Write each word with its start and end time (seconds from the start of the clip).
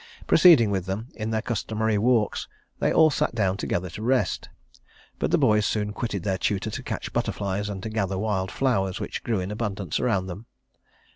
Proceeding 0.25 0.71
with 0.71 0.87
them 0.87 1.09
in 1.13 1.29
their 1.29 1.43
customary 1.43 1.99
walks, 1.99 2.47
they 2.79 2.91
all 2.91 3.11
sat 3.11 3.35
down 3.35 3.55
together 3.55 3.87
to 3.91 4.01
rest; 4.01 4.49
but 5.19 5.29
the 5.29 5.37
boys 5.37 5.63
soon 5.63 5.93
quitted 5.93 6.23
their 6.23 6.39
tutor 6.39 6.71
to 6.71 6.81
catch 6.81 7.13
butterflies, 7.13 7.69
and 7.69 7.83
to 7.83 7.89
gather 7.89 8.15
the 8.15 8.17
wild 8.17 8.49
flowers 8.49 8.99
which 8.99 9.21
grew 9.23 9.39
in 9.39 9.51
abundance 9.51 9.99
around 9.99 10.25
them. 10.25 10.47